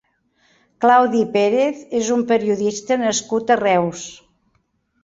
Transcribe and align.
Claudi 0.85 1.21
Pérez 1.35 1.83
és 2.01 2.11
un 2.17 2.25
periodista 2.33 2.99
nascut 3.05 3.55
a 3.57 3.61
Reus. 3.65 4.07